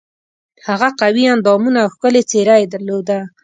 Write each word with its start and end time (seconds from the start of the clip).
هغه 0.67 0.89
قوي 1.01 1.23
اندامونه 1.35 1.77
او 1.83 1.89
ښکلې 1.93 2.21
څېره 2.29 2.55
یې 2.61 2.67
درلوده. 2.73 3.19